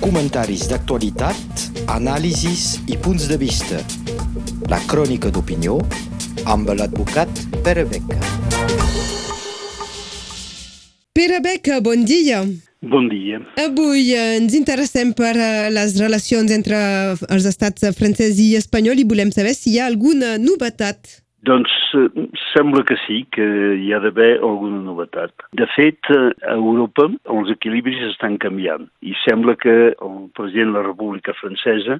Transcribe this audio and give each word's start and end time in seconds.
comentaris 0.00 0.66
d'actualitat, 0.70 1.62
anàlisis 1.94 2.80
i 2.90 2.98
punts 2.98 3.28
de 3.30 3.38
vista. 3.40 3.78
La 4.72 4.80
crònica 4.90 5.30
d'opinió 5.32 5.78
amb 6.44 6.72
l'advocat 6.74 7.30
Pere 7.62 7.86
Beca. 7.88 8.18
Pere 11.12 11.40
Beca, 11.44 11.80
bon 11.80 12.04
dia. 12.08 12.42
Bon 12.82 13.06
dia. 13.06 13.38
Avui 13.62 14.10
ens 14.18 14.56
interessem 14.58 15.12
per 15.14 15.36
eh, 15.38 15.70
les 15.70 15.94
relacions 16.02 16.50
entre 16.50 16.78
els 17.30 17.46
estats 17.46 17.86
francès 17.94 18.40
i 18.42 18.56
espanyol 18.58 18.98
i 18.98 19.06
volem 19.06 19.30
saber 19.30 19.54
si 19.54 19.74
hi 19.74 19.78
ha 19.78 19.86
alguna 19.86 20.34
novetat. 20.42 21.21
Doncs 21.42 21.72
eh, 21.98 22.26
sembla 22.52 22.84
que 22.86 22.96
sí, 23.02 23.22
que 23.34 23.44
hi 23.82 23.92
ha 23.92 23.98
d'haver 24.02 24.36
alguna 24.38 24.78
novetat. 24.84 25.32
De 25.58 25.66
fet, 25.74 25.98
eh, 26.14 26.30
a 26.46 26.54
Europa 26.54 27.08
els 27.34 27.50
equilibris 27.54 28.02
estan 28.12 28.38
canviant 28.42 28.86
i 29.02 29.14
sembla 29.24 29.56
que 29.58 29.74
el 29.92 30.18
president 30.38 30.70
de 30.70 30.78
la 30.78 30.86
República 30.86 31.34
Francesa 31.40 31.98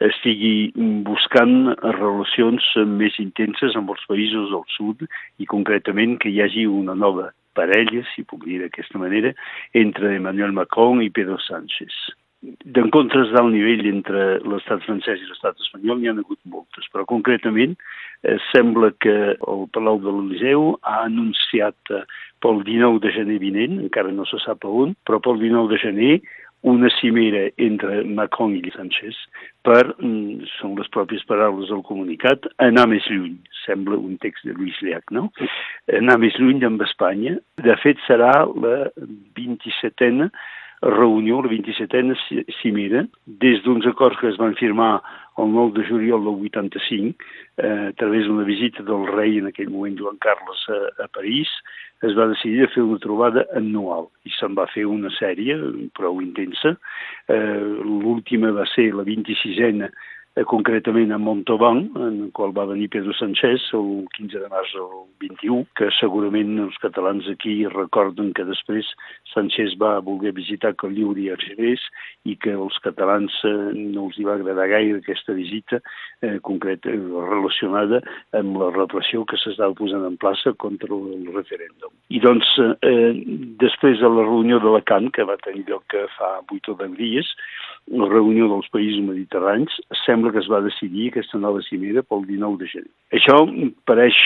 estigui 0.00 0.72
buscant 1.06 1.74
relacions 2.00 2.66
més 2.88 3.18
intenses 3.22 3.76
amb 3.76 3.92
els 3.94 4.02
països 4.08 4.48
del 4.50 4.64
sud 4.74 5.04
i 5.38 5.46
concretament 5.46 6.16
que 6.22 6.32
hi 6.32 6.40
hagi 6.42 6.64
una 6.66 6.96
nova 6.96 7.28
parella, 7.54 8.02
si 8.14 8.24
puc 8.24 8.46
dir 8.48 8.62
d'aquesta 8.62 8.98
manera, 8.98 9.34
entre 9.76 10.16
Emmanuel 10.16 10.56
Macron 10.56 11.02
i 11.04 11.12
Pedro 11.14 11.38
Sánchez. 11.44 11.94
D'encontres 12.40 13.28
d'alt 13.34 13.52
nivell 13.52 13.84
entre 13.90 14.20
l'estat 14.48 14.80
francès 14.86 15.20
i 15.20 15.26
l'estat 15.28 15.58
espanyol 15.60 15.98
n'hi 16.00 16.08
ha 16.08 16.14
hagut 16.16 16.40
moltes, 16.48 16.86
però 16.92 17.04
concretament 17.08 17.74
eh, 17.76 18.38
sembla 18.48 18.94
que 19.04 19.16
el 19.36 19.66
Palau 19.74 20.00
de 20.00 20.14
l'Eliseu 20.14 20.70
ha 20.80 21.02
anunciat 21.04 21.92
eh, 21.92 22.00
pel 22.40 22.62
19 22.64 23.02
de 23.04 23.12
gener 23.12 23.36
vinent, 23.42 23.74
encara 23.84 24.12
no 24.16 24.24
se 24.24 24.40
sap 24.40 24.64
on, 24.64 24.94
però 25.04 25.20
pel 25.20 25.36
19 25.42 25.68
de 25.74 25.80
gener 25.82 26.14
una 26.72 26.88
cimera 26.96 27.42
entre 27.56 28.02
Macron 28.04 28.54
i 28.56 28.72
Sánchez 28.72 29.16
per, 29.64 29.94
mm, 29.98 30.48
són 30.58 30.76
les 30.80 30.88
pròpies 30.96 31.24
paraules 31.28 31.68
del 31.68 31.82
comunicat, 31.84 32.48
anar 32.56 32.86
més 32.88 33.04
lluny. 33.08 33.36
Sembla 33.66 33.96
un 33.96 34.16
text 34.20 34.44
de 34.48 34.56
Lluís 34.56 34.80
Llach, 34.84 35.12
no? 35.12 35.28
Anar 36.00 36.16
més 36.20 36.36
lluny 36.40 36.64
amb 36.64 36.80
Espanya. 36.84 37.36
De 37.56 37.76
fet, 37.84 38.00
serà 38.06 38.32
la 38.48 38.90
27a 39.36 40.30
reunió, 40.82 41.42
la 41.42 41.50
27a 41.50 42.16
cimera, 42.60 43.04
des 43.26 43.60
d'uns 43.64 43.86
acords 43.86 44.18
que 44.20 44.28
es 44.28 44.38
van 44.40 44.54
firmar 44.56 45.02
el 45.38 45.52
9 45.52 45.76
de 45.76 45.84
juliol 45.88 46.24
del 46.24 46.40
85, 46.48 47.24
eh, 47.58 47.88
a 47.90 47.92
través 47.92 48.26
d'una 48.26 48.44
visita 48.44 48.82
del 48.82 49.06
rei, 49.06 49.38
en 49.38 49.46
aquell 49.48 49.70
moment 49.70 49.98
Joan 49.98 50.16
Carles, 50.20 50.64
a, 50.68 51.04
a 51.04 51.08
París, 51.08 51.48
es 52.02 52.16
va 52.16 52.30
decidir 52.30 52.68
fer 52.72 52.82
una 52.82 53.00
trobada 53.00 53.44
anual 53.56 54.08
i 54.24 54.32
se'n 54.32 54.56
va 54.56 54.66
fer 54.72 54.86
una 54.88 55.10
sèrie 55.18 55.56
prou 55.96 56.22
intensa. 56.24 56.76
Eh, 57.28 57.60
L'última 57.84 58.52
va 58.56 58.64
ser 58.72 58.90
la 58.96 59.04
26a 59.04 59.90
eh, 60.36 60.44
concretament 60.44 61.12
a 61.12 61.18
Montauban, 61.18 61.90
en 61.96 62.22
el 62.26 62.32
qual 62.32 62.52
va 62.56 62.66
venir 62.66 62.88
Pedro 62.90 63.12
Sánchez 63.14 63.70
el 63.74 64.06
15 64.16 64.38
de 64.38 64.48
març 64.48 64.72
del 64.76 64.90
21, 65.20 65.66
que 65.76 65.90
segurament 65.98 66.58
els 66.62 66.76
catalans 66.82 67.26
aquí 67.32 67.66
recorden 67.66 68.32
que 68.36 68.46
després 68.48 68.86
Sánchez 69.34 69.76
va 69.80 69.98
voler 70.04 70.32
visitar 70.36 70.76
Colliur 70.80 71.16
i 71.18 71.30
Argelers 71.34 71.82
i 72.24 72.36
que 72.36 72.54
els 72.54 72.78
catalans 72.84 73.34
eh, 73.44 73.54
no 73.74 74.06
els 74.08 74.18
hi 74.18 74.26
va 74.28 74.36
agradar 74.38 74.68
gaire 74.70 75.00
aquesta 75.00 75.34
visita 75.36 75.80
eh, 76.22 76.38
concreta, 76.46 76.90
relacionada 76.90 78.02
amb 78.36 78.60
la 78.60 78.70
repressió 78.76 79.24
que 79.26 79.38
s'estava 79.40 79.74
posant 79.74 80.06
en 80.06 80.18
plaça 80.20 80.54
contra 80.54 80.94
el 80.94 81.26
referèndum. 81.34 81.92
I 82.10 82.22
doncs, 82.22 82.48
eh, 82.86 83.12
després 83.60 83.98
de 84.00 84.08
la 84.08 84.26
reunió 84.26 84.60
de 84.60 84.70
Alacant, 84.70 85.10
que 85.14 85.26
va 85.26 85.38
tenir 85.42 85.66
lloc 85.68 85.90
fa 86.16 86.30
8 86.46 86.72
o 86.72 86.76
10 86.78 86.96
dies, 86.98 87.28
la 87.90 88.06
reunió 88.06 88.46
dels 88.50 88.68
països 88.70 89.02
mediterranis, 89.02 89.74
sembla 90.04 90.30
que 90.34 90.38
es 90.42 90.48
va 90.50 90.60
decidir 90.62 91.08
aquesta 91.10 91.40
nova 91.42 91.62
cimera 91.66 92.04
pel 92.06 92.22
19 92.28 92.60
de 92.60 92.68
gener. 92.70 92.92
Això 93.18 93.38
pareix 93.90 94.18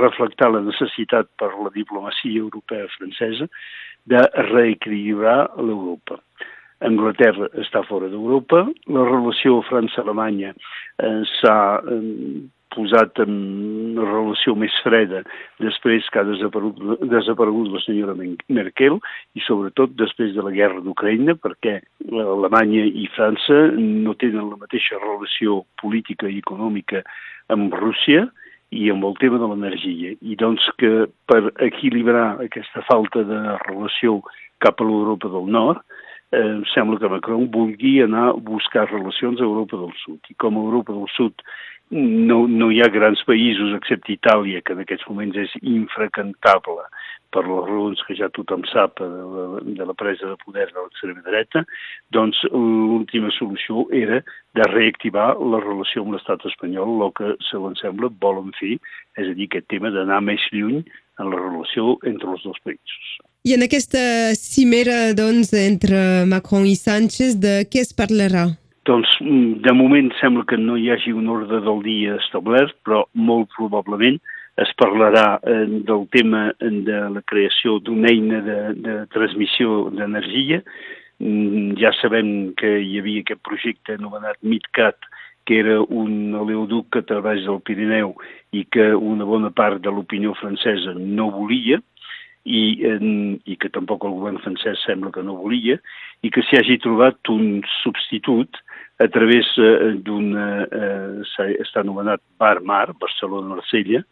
reflectar 0.00 0.50
la 0.50 0.64
necessitat 0.66 1.30
per 1.38 1.52
la 1.54 1.70
diplomacia 1.74 2.40
europea 2.40 2.90
francesa 2.96 3.46
de 4.10 4.24
reequilibrar 4.50 5.38
l'Europa. 5.60 6.18
Anglaterra 6.84 7.48
està 7.62 7.84
fora 7.86 8.10
d'Europa, 8.12 8.64
la 8.92 9.04
relació 9.06 9.60
França-Alemanya 9.70 10.50
eh, 10.52 11.22
s'ha 11.38 11.56
eh, 11.80 12.42
posat 12.74 13.20
en 13.24 13.34
relació 13.98 14.54
més 14.58 14.74
freda 14.84 15.22
després 15.62 16.06
que 16.12 16.20
ha 16.20 16.26
desaparegut, 16.28 17.02
desaparegut 17.10 17.70
la 17.72 17.82
senyora 17.84 18.16
Merkel 18.18 18.98
i 19.34 19.44
sobretot 19.46 19.94
després 20.00 20.34
de 20.36 20.44
la 20.44 20.52
guerra 20.54 20.82
d'Ucraïna 20.84 21.36
perquè 21.40 21.80
Alemanya 22.10 22.84
i 22.84 23.08
França 23.16 23.60
no 23.78 24.16
tenen 24.20 24.50
la 24.50 24.60
mateixa 24.60 25.00
relació 25.02 25.62
política 25.82 26.28
i 26.28 26.40
econòmica 26.42 27.04
amb 27.54 27.74
Rússia 27.78 28.28
i 28.74 28.88
amb 28.90 29.04
el 29.06 29.14
tema 29.20 29.38
de 29.38 29.48
l'energia. 29.50 30.14
I 30.20 30.36
doncs 30.40 30.64
que 30.80 31.06
per 31.30 31.42
equilibrar 31.62 32.40
aquesta 32.42 32.82
falta 32.88 33.22
de 33.26 33.40
relació 33.68 34.20
cap 34.64 34.80
a 34.80 34.86
l'Europa 34.88 35.30
del 35.30 35.50
Nord, 35.52 35.82
eh, 36.34 36.62
sembla 36.72 36.98
que 36.98 37.08
Macron 37.08 37.46
vulgui 37.50 38.00
anar 38.02 38.30
a 38.30 38.32
buscar 38.32 38.88
relacions 38.90 39.40
a 39.40 39.44
Europa 39.44 39.76
del 39.76 39.92
Sud. 40.02 40.18
I 40.30 40.34
com 40.34 40.58
a 40.58 40.64
Europa 40.66 40.92
del 40.92 41.08
Sud 41.16 41.34
no, 41.90 42.46
no 42.48 42.70
hi 42.72 42.80
ha 42.82 42.88
grans 42.92 43.20
països, 43.28 43.74
excepte 43.76 44.14
Itàlia, 44.14 44.62
que 44.64 44.72
en 44.74 44.80
aquests 44.82 45.04
moments 45.10 45.36
és 45.38 45.52
infracantable 45.60 46.86
per 47.34 47.42
les 47.44 47.66
raons 47.66 48.00
que 48.06 48.16
ja 48.16 48.30
tothom 48.32 48.62
sap 48.70 49.00
de 49.02 49.08
la, 49.10 49.44
de 49.66 49.86
la 49.88 49.96
presa 49.98 50.30
de 50.30 50.38
poder 50.44 50.68
de 50.70 50.78
l'extrema 50.78 51.22
dreta, 51.26 51.64
doncs 52.14 52.40
l'última 52.52 53.32
solució 53.34 53.86
era 53.92 54.22
de 54.54 54.68
reactivar 54.70 55.34
la 55.42 55.60
relació 55.64 56.04
amb 56.04 56.14
l'estat 56.14 56.46
espanyol, 56.50 56.96
el 57.08 57.14
que, 57.18 57.34
segons 57.50 57.82
sembla, 57.82 58.12
volen 58.22 58.54
fer, 58.60 58.78
és 59.18 59.30
a 59.30 59.34
dir, 59.34 59.50
aquest 59.50 59.68
tema 59.74 59.92
d'anar 59.94 60.22
més 60.24 60.42
lluny 60.54 60.82
en 61.20 61.30
la 61.30 61.38
relació 61.38 61.98
entre 62.06 62.32
els 62.34 62.46
dos 62.46 62.58
països. 62.64 63.14
I 63.44 63.58
en 63.58 63.66
aquesta 63.66 64.32
cimera, 64.38 65.12
doncs, 65.12 65.52
entre 65.58 66.24
Macron 66.30 66.64
i 66.64 66.78
Sánchez, 66.80 67.36
de 67.42 67.58
què 67.68 67.82
es 67.84 67.92
parlarà? 67.92 68.48
Doncs, 68.84 69.08
de 69.64 69.72
moment 69.72 70.10
sembla 70.20 70.44
que 70.44 70.58
no 70.60 70.76
hi 70.76 70.90
hagi 70.92 71.12
un 71.16 71.28
ordre 71.32 71.62
del 71.64 71.80
dia 71.84 72.18
establert, 72.20 72.74
però 72.84 73.04
molt 73.16 73.48
probablement 73.56 74.18
es 74.60 74.70
parlarà 74.78 75.38
eh, 75.40 75.64
del 75.88 76.04
tema 76.12 76.50
de 76.60 76.98
la 77.14 77.22
creació 77.24 77.78
d'una 77.80 78.12
eina 78.12 78.42
de, 78.44 78.58
de 78.84 78.96
transmissió 79.14 79.88
d'energia. 79.94 80.60
Mm, 81.18 81.78
ja 81.80 81.94
sabem 81.96 82.52
que 82.60 82.74
hi 82.82 83.00
havia 83.00 83.24
aquest 83.24 83.40
projecte 83.48 83.96
anomenat 83.96 84.36
MidCat, 84.44 85.08
que 85.48 85.58
era 85.64 85.80
un 85.80 86.36
oleoduc 86.36 87.00
a 87.00 87.04
través 87.08 87.42
del 87.48 87.64
Pirineu 87.64 88.14
i 88.52 88.66
que 88.68 88.92
una 88.94 89.24
bona 89.28 89.50
part 89.50 89.80
de 89.80 89.92
l'opinió 89.92 90.36
francesa 90.36 90.92
no 90.96 91.30
volia, 91.32 91.80
i, 92.44 92.60
i 92.84 93.56
que 93.56 93.70
tampoc 93.72 94.04
el 94.04 94.16
govern 94.18 94.38
francès 94.44 94.82
sembla 94.84 95.12
que 95.12 95.24
no 95.24 95.38
volia, 95.40 95.78
i 96.20 96.30
que 96.32 96.44
s'hi 96.44 96.60
hagi 96.60 96.76
trobat 96.84 97.32
un 97.32 97.62
substitut 97.80 98.60
a 98.98 99.08
través 99.08 99.46
eh, 99.58 99.94
d'un, 100.06 100.30
eh, 100.38 101.48
està 101.64 101.82
anomenat 101.82 102.22
Bar-Mar, 102.38 102.94
Barcelona-Marsella, 103.00 104.04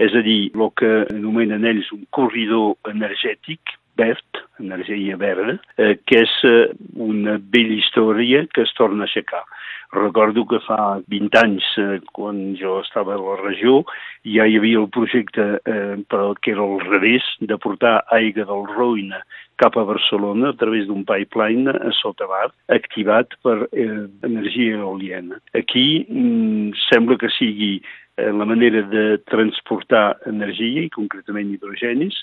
és 0.00 0.16
a 0.16 0.22
dir, 0.24 0.50
el 0.54 0.72
que 0.78 0.92
anomenen 1.12 1.66
ells 1.68 1.92
un 1.92 2.06
corridor 2.10 2.76
energètic 2.88 3.76
verd, 3.96 4.42
energia 4.60 5.16
verda, 5.16 5.58
eh, 5.76 5.98
que 6.06 6.22
és 6.24 6.36
eh, 6.48 6.70
una 6.94 7.38
bella 7.38 7.78
història 7.80 8.46
que 8.52 8.64
es 8.66 8.72
torna 8.78 9.04
a 9.04 9.10
aixecar. 9.10 9.44
Recordo 9.92 10.46
que 10.48 10.56
fa 10.64 11.02
20 11.12 11.36
anys, 11.36 11.64
eh, 11.76 12.00
quan 12.16 12.54
jo 12.56 12.78
estava 12.80 13.12
a 13.12 13.20
la 13.20 13.36
regió, 13.42 13.82
ja 14.24 14.46
hi 14.48 14.56
havia 14.56 14.80
el 14.80 14.88
projecte, 14.88 15.44
eh, 15.68 15.96
però 16.08 16.32
que 16.40 16.54
era 16.54 16.64
al 16.64 16.80
revés, 16.80 17.26
de 17.40 17.58
portar 17.60 17.98
aigua 18.16 18.46
del 18.48 18.64
Roine 18.72 19.20
cap 19.60 19.76
a 19.76 19.84
Barcelona 19.84 20.48
a 20.50 20.56
través 20.56 20.86
d'un 20.88 21.04
pipeline 21.04 21.68
a 21.68 21.92
sota 22.00 22.26
mar, 22.26 22.48
activat 22.72 23.36
per 23.44 23.66
eh, 23.68 24.08
energia 24.24 24.80
eoliana. 24.80 25.42
Aquí 25.52 26.06
mm, 26.08 26.72
sembla 26.88 27.18
que 27.20 27.28
sigui 27.36 27.74
eh, 28.16 28.32
la 28.32 28.48
manera 28.48 28.80
de 28.88 29.18
transportar 29.28 30.16
energia, 30.26 30.86
i 30.86 30.94
concretament 30.96 31.52
hidrogenis, 31.52 32.16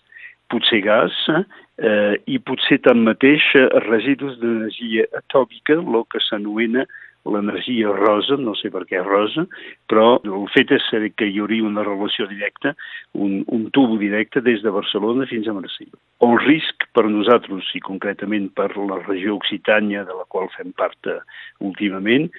potser 0.52 0.82
gas, 0.86 1.16
eh, 1.30 2.16
i 2.28 2.40
potser 2.40 2.80
tanmateix 2.86 3.46
residus 3.88 4.40
d'energia 4.42 5.06
atòmica, 5.22 5.80
el 5.80 6.04
que 6.12 6.22
s'anomena 6.28 6.86
l'energia 7.26 7.92
rosa, 7.92 8.38
no 8.40 8.54
sé 8.56 8.72
per 8.72 8.86
què 8.90 9.02
rosa, 9.04 9.46
però 9.92 10.20
el 10.24 10.48
fet 10.54 10.72
és 10.76 10.86
que 11.18 11.28
hi 11.28 11.40
hauria 11.42 11.68
una 11.68 11.84
relació 11.84 12.28
directa, 12.30 12.76
un, 13.14 13.44
un 13.48 13.68
tubo 13.76 13.98
directe 14.00 14.42
des 14.46 14.64
de 14.64 14.72
Barcelona 14.74 15.28
fins 15.30 15.48
a 15.48 15.56
Marsella. 15.58 16.00
El 16.26 16.38
risc 16.46 16.88
per 16.96 17.06
nosaltres, 17.10 17.68
i 17.76 17.82
concretament 17.84 18.50
per 18.56 18.70
la 18.78 19.00
regió 19.04 19.36
occitània 19.38 20.06
de 20.08 20.16
la 20.16 20.26
qual 20.32 20.50
fem 20.56 20.72
part 20.78 21.12
uh, 21.12 21.20
últimament, 21.60 22.30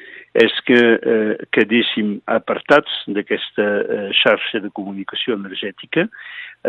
és 0.41 0.55
que 0.63 0.79
eh, 0.79 1.35
quedéssim 1.51 2.13
apartats 2.31 3.01
d'aquesta 3.11 3.65
eh, 3.67 4.03
xarxa 4.15 4.61
de 4.63 4.71
comunicació 4.71 5.35
energètica, 5.35 6.07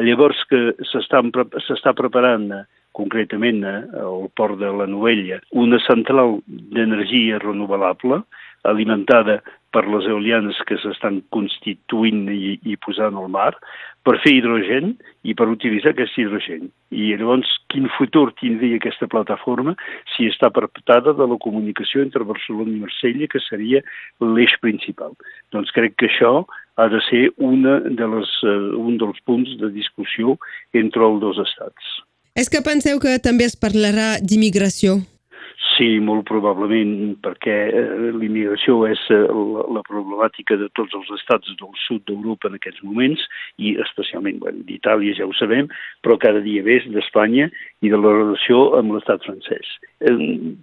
llavors 0.01 0.39
que 0.49 0.61
s'està 0.89 1.93
preparant 1.93 2.47
concretament 2.97 3.63
al 3.65 4.29
port 4.35 4.59
de 4.59 4.71
la 4.81 4.87
Novella, 4.89 5.39
una 5.51 5.79
central 5.87 6.39
d'energia 6.47 7.39
renovable 7.43 8.21
alimentada 8.63 9.41
per 9.71 9.85
les 9.87 10.05
eolianes 10.05 10.57
que 10.67 10.75
s'estan 10.81 11.21
constituint 11.33 12.25
i, 12.33 12.57
i 12.67 12.75
posant 12.83 13.15
al 13.17 13.29
mar, 13.31 13.53
per 14.03 14.17
fer 14.23 14.33
hidrogen 14.35 14.95
i 15.23 15.35
per 15.37 15.47
utilitzar 15.51 15.93
aquest 15.93 16.17
hidrogen. 16.19 16.67
I 16.91 17.13
llavors, 17.19 17.49
quin 17.71 17.87
futur 17.95 18.31
tindria 18.41 18.79
aquesta 18.81 19.07
plataforma 19.11 19.75
si 20.15 20.27
està 20.29 20.51
perpetada 20.53 21.13
de 21.17 21.27
la 21.29 21.39
comunicació 21.45 22.03
entre 22.03 22.27
Barcelona 22.27 22.73
i 22.73 22.81
Marsella, 22.83 23.29
que 23.31 23.43
seria 23.47 23.83
l'eix 24.19 24.57
principal? 24.65 25.15
Doncs 25.55 25.71
crec 25.77 25.95
que 25.97 26.11
això 26.11 26.41
ha 26.81 26.87
de 26.91 27.01
ser 27.07 27.27
una 27.37 27.79
de 27.85 28.13
les, 28.15 28.37
uh, 28.43 28.71
un 28.81 28.97
dels 29.01 29.19
punts 29.27 29.55
de 29.61 29.71
discussió 29.75 30.35
entre 30.73 31.05
els 31.07 31.21
dos 31.23 31.39
estats. 31.45 31.99
És 32.35 32.47
que 32.47 32.63
penseu 32.63 32.99
que 33.03 33.17
també 33.19 33.43
es 33.49 33.57
parlarà 33.59 34.13
d'immigració? 34.23 35.01
Sí, 35.81 35.97
molt 36.03 36.27
probablement, 36.27 37.15
perquè 37.25 37.53
eh, 37.73 38.09
l'immigració 38.13 38.83
és 38.89 39.01
eh, 39.09 39.17
la, 39.25 39.63
la 39.77 39.81
problemàtica 39.87 40.57
de 40.59 40.67
tots 40.77 40.93
els 40.97 41.09
estats 41.15 41.53
del 41.59 41.71
sud 41.85 42.03
d'Europa 42.09 42.49
en 42.49 42.57
aquests 42.57 42.83
moments, 42.85 43.23
i 43.57 43.71
especialment 43.81 44.39
bueno, 44.43 44.61
d'Itàlia, 44.67 45.15
ja 45.17 45.25
ho 45.25 45.33
sabem, 45.37 45.69
però 46.05 46.19
cada 46.21 46.43
dia 46.43 46.63
més 46.65 46.85
d'Espanya 46.91 47.47
i 47.81 47.91
de 47.93 47.99
la 47.99 48.13
relació 48.17 48.61
amb 48.77 48.93
l'estat 48.95 49.25
francès. 49.25 49.71
Eh, 50.05 50.17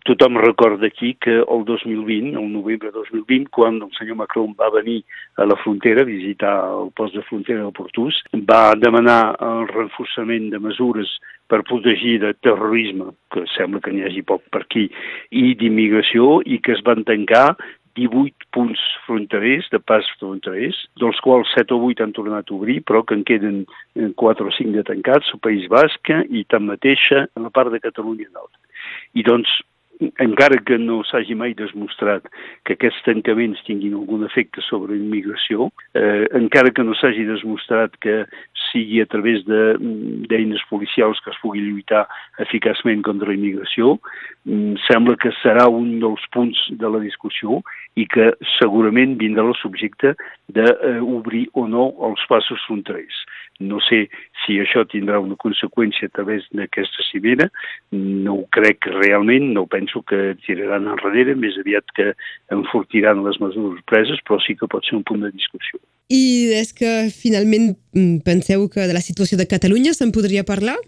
tothom 0.07 0.39
recorda 0.45 0.87
aquí 0.87 1.15
que 1.25 1.41
el 1.41 1.65
2020, 1.67 2.37
el 2.39 2.53
novembre 2.53 2.93
de 2.93 2.99
2020, 3.01 3.49
quan 3.55 3.81
el 3.83 3.91
senyor 3.99 4.21
Macron 4.21 4.55
va 4.61 4.71
venir 4.77 5.01
a 5.39 5.49
la 5.49 5.59
frontera, 5.65 6.05
a 6.07 6.11
visitar 6.11 6.55
el 6.77 6.93
post 6.95 7.19
de 7.19 7.27
frontera 7.31 7.65
del 7.65 7.75
Portús, 7.75 8.23
va 8.51 8.77
demanar 8.79 9.35
el 9.43 9.67
reforçament 9.73 10.53
de 10.55 10.63
mesures 10.63 11.19
per 11.49 11.65
protegir 11.65 12.19
de 12.23 12.35
terrorisme, 12.45 13.13
que 13.33 13.45
sembla 13.57 13.81
que 13.85 13.93
n'hi 13.93 14.05
hagi 14.07 14.23
poc 14.27 14.45
per 14.53 14.63
aquí, 14.67 14.87
i 15.33 15.55
d'immigració, 15.59 16.39
i 16.45 16.61
que 16.65 16.75
es 16.77 16.85
van 16.87 17.05
tancar 17.09 17.57
18 17.99 18.47
punts 18.55 18.81
fronterers, 19.07 19.67
de 19.73 19.81
pas 19.83 20.07
fronterers, 20.21 20.77
dels 21.03 21.19
quals 21.25 21.51
7 21.57 21.75
o 21.75 21.81
8 21.89 22.05
han 22.05 22.15
tornat 22.15 22.51
a 22.51 22.55
obrir, 22.55 22.79
però 22.87 23.03
que 23.03 23.17
en 23.19 23.25
queden 23.27 23.65
4 24.23 24.47
o 24.47 24.55
5 24.55 24.77
de 24.77 24.85
tancats, 24.87 25.33
al 25.35 25.43
País 25.43 25.67
Basc 25.73 26.13
i 26.29 26.45
tanmateixa 26.53 27.27
en 27.35 27.49
la 27.49 27.51
part 27.55 27.75
de 27.75 27.83
Catalunya 27.83 28.31
Nord. 28.31 28.55
I 29.19 29.27
doncs 29.27 29.51
encara 30.01 30.59
que 30.63 30.79
no 30.79 31.01
s'hagi 31.07 31.35
mai 31.35 31.55
demostrat 31.59 32.27
que 32.67 32.77
aquests 32.77 33.03
tancaments 33.07 33.63
tinguin 33.67 33.97
algun 33.99 34.25
efecte 34.27 34.63
sobre 34.67 34.95
la 34.95 35.01
immigració, 35.01 35.71
eh, 35.99 36.29
encara 36.39 36.71
que 36.75 36.85
no 36.87 36.95
s'hagi 36.95 37.27
demostrat 37.27 37.97
que 38.05 38.25
sigui 38.69 39.01
a 39.03 39.07
través 39.07 39.45
d'eines 39.49 40.61
de, 40.61 40.69
policials 40.71 41.21
que 41.25 41.33
es 41.33 41.41
pugui 41.43 41.65
lluitar 41.65 42.07
eficaçment 42.45 43.03
contra 43.03 43.31
la 43.31 43.35
immigració, 43.39 43.99
mm, 44.45 44.77
sembla 44.87 45.17
que 45.17 45.33
serà 45.43 45.69
un 45.69 45.99
dels 46.01 46.25
punts 46.33 46.59
de 46.71 46.89
la 46.89 47.01
discussió 47.01 47.63
i 47.97 48.07
que 48.07 48.33
segurament 48.59 49.17
vindrà 49.19 49.47
el 49.49 49.57
subjecte 49.59 50.15
d'obrir 50.49 51.49
o 51.55 51.67
no 51.67 51.93
els 52.09 52.23
passos 52.29 52.63
fronterers. 52.67 53.25
No 53.59 53.81
sé 53.83 54.05
si 54.45 54.59
això 54.63 54.85
tindrà 54.87 55.19
una 55.19 55.35
conseqüència 55.41 56.07
a 56.07 56.15
través 56.15 56.45
d'aquesta 56.55 57.05
cimera, 57.11 57.49
no 57.93 58.37
ho 58.39 58.45
crec 58.55 58.87
realment, 58.93 59.51
no 59.57 59.67
penso 59.67 60.05
que 60.07 60.37
tiraran 60.47 60.87
enrere, 60.93 61.35
més 61.35 61.59
aviat 61.59 61.91
que 61.99 62.13
enfortiran 62.55 63.25
les 63.27 63.41
mesures 63.43 63.83
preses, 63.91 64.23
però 64.29 64.39
sí 64.45 64.55
que 64.55 64.71
pot 64.71 64.87
ser 64.87 64.99
un 65.01 65.07
punt 65.09 65.27
de 65.27 65.33
discussió. 65.35 65.83
I 66.09 66.55
és 66.57 66.71
que 66.73 67.11
finalment 67.13 67.75
mm, 67.97 68.23
penseu 68.25 68.69
que 68.73 68.87
de 68.87 68.95
la 68.97 69.05
situació 69.05 69.37
de 69.41 69.49
Catalunya 69.51 69.93
se'n 69.97 70.15
podria 70.15 70.47
parlar? 70.47 70.79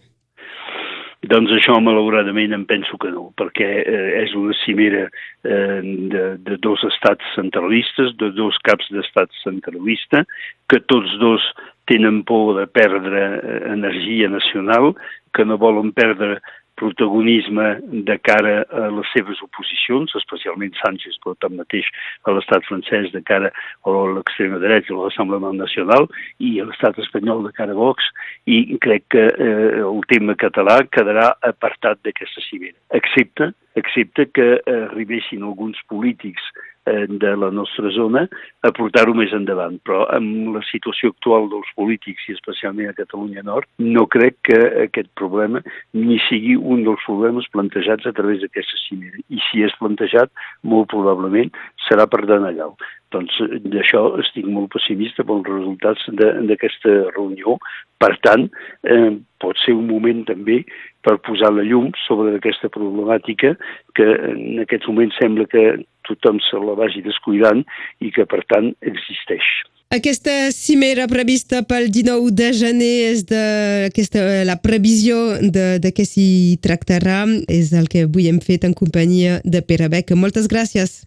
Doncs 1.29 1.51
això, 1.53 1.75
malauradament, 1.85 2.55
em 2.57 2.63
penso 2.65 2.97
que 2.97 3.11
no, 3.13 3.27
perquè 3.37 3.67
eh, 3.83 4.23
és 4.23 4.33
una 4.39 4.55
cimera 4.63 5.03
eh, 5.05 5.81
de, 5.85 6.23
de 6.41 6.57
dos 6.65 6.81
estats 6.89 7.35
centralistes, 7.37 8.15
de 8.17 8.31
dos 8.39 8.57
caps 8.65 8.89
d'estat 8.95 9.29
centralista, 9.43 10.25
que 10.73 10.81
tots 10.89 11.13
dos 11.21 11.45
tenen 11.93 12.23
por 12.25 12.55
de 12.57 12.65
perdre 12.73 13.21
eh, 13.37 13.59
energia 13.75 14.31
nacional, 14.33 14.95
que 15.37 15.45
no 15.45 15.61
volen 15.61 15.93
perdre 15.93 16.39
protagonisme 16.81 17.67
de 18.09 18.17
cara 18.25 18.65
a 18.73 18.89
les 18.97 19.13
seves 19.15 19.41
oposicions, 19.45 20.15
especialment 20.17 20.73
Sánchez, 20.81 21.19
però 21.23 21.37
tanmateix 21.45 21.89
a 22.25 22.35
l'estat 22.37 22.67
francès 22.69 23.11
de 23.15 23.23
cara 23.31 23.53
a 23.53 23.95
l'extrema 24.17 24.61
dreta, 24.63 24.95
a 24.97 25.05
l'Assemblea 25.05 25.53
Nacional, 25.59 26.09
i 26.41 26.57
a 26.61 26.69
l'estat 26.69 26.99
espanyol 27.05 27.45
de 27.47 27.55
cara 27.57 27.77
a 27.77 27.81
Vox, 27.81 28.09
i 28.49 28.79
crec 28.83 29.07
que 29.13 29.27
eh, 29.29 29.81
el 29.85 30.05
tema 30.13 30.37
català 30.41 30.81
quedarà 30.89 31.31
apartat 31.53 32.01
d'aquesta 32.07 32.43
cimera, 32.49 32.79
excepte, 32.97 33.53
excepte 33.79 34.27
que 34.35 34.49
arribessin 34.91 35.45
alguns 35.47 35.79
polítics 35.93 36.43
de 36.87 37.37
la 37.37 37.51
nostra 37.51 37.91
zona 37.91 38.27
a 38.65 38.71
portar-ho 38.73 39.15
més 39.15 39.33
endavant. 39.37 39.77
Però 39.85 40.05
amb 40.15 40.55
la 40.57 40.63
situació 40.71 41.13
actual 41.13 41.49
dels 41.53 41.69
polítics 41.77 42.29
i 42.29 42.37
especialment 42.37 42.91
a 42.91 42.97
Catalunya 42.97 43.45
Nord, 43.47 43.69
no 43.79 44.07
crec 44.11 44.39
que 44.49 44.61
aquest 44.87 45.11
problema 45.21 45.63
ni 45.93 46.19
sigui 46.29 46.57
un 46.57 46.85
dels 46.87 47.05
problemes 47.07 47.49
plantejats 47.53 48.07
a 48.07 48.15
través 48.17 48.41
d'aquesta 48.41 48.81
cimera. 48.87 49.21
I 49.29 49.43
si 49.51 49.65
és 49.67 49.77
plantejat, 49.81 50.33
molt 50.63 50.91
probablement 50.93 51.53
serà 51.89 52.09
per 52.11 52.25
d'anar 52.27 52.55
allà. 52.55 52.73
Doncs 53.11 53.41
d'això 53.67 54.05
estic 54.23 54.47
molt 54.47 54.71
pessimista 54.71 55.25
pels 55.27 55.49
resultats 55.49 56.05
d'aquesta 56.15 57.11
reunió. 57.17 57.59
Per 58.01 58.15
tant, 58.25 58.47
eh, 58.87 59.19
pot 59.43 59.59
ser 59.65 59.75
un 59.75 59.89
moment 59.89 60.23
també 60.29 60.63
per 61.03 61.17
posar 61.27 61.51
la 61.53 61.65
llum 61.67 61.91
sobre 62.07 62.37
aquesta 62.37 62.71
problemàtica 62.73 63.57
que 63.97 64.07
en 64.31 64.61
aquests 64.63 64.89
moments 64.89 65.17
sembla 65.21 65.49
que 65.51 65.65
tothom 66.11 66.43
se 66.45 66.61
la 66.61 66.77
vagi 66.79 67.03
descuidant 67.07 67.65
i 68.05 68.13
que, 68.15 68.27
per 68.29 68.45
tant, 68.51 68.73
existeix. 68.83 69.49
Aquesta 69.91 70.53
cimera 70.55 71.09
prevista 71.11 71.65
pel 71.67 71.89
19 71.91 72.31
de 72.39 72.53
gener 72.55 72.93
és 73.09 73.25
de, 73.27 73.41
aquesta, 73.89 74.23
la 74.47 74.55
previsió 74.63 75.17
de, 75.43 75.81
de 75.83 75.91
què 75.91 76.07
s'hi 76.07 76.61
tractarà. 76.63 77.25
És 77.51 77.73
el 77.75 77.89
que 77.91 78.05
avui 78.07 78.29
hem 78.31 78.39
fet 78.39 78.69
en 78.69 78.77
companyia 78.79 79.41
de 79.43 79.65
Pere 79.67 79.91
Beca. 79.91 80.15
Moltes 80.15 80.47
gràcies. 80.47 81.01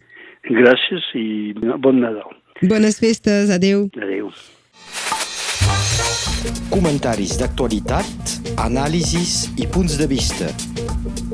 Gràcies 0.44 1.08
i 1.16 1.54
bon 1.80 2.02
Nadal. 2.04 2.36
Bones 2.60 3.00
festes. 3.00 3.48
Adéu. 3.48 3.88
Adéu. 3.96 4.28
Comentaris 6.68 7.38
d'actualitat, 7.40 8.36
anàlisis 8.60 9.48
i 9.56 9.64
punts 9.64 9.96
de 9.96 10.10
vista. 10.10 10.52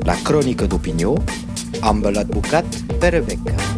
La 0.07 0.15
crònica 0.23 0.71
d'opinió 0.71 1.17
amb 1.81 2.05
l'advocat 2.11 2.81
Pere 2.99 3.21
Beca. 3.21 3.70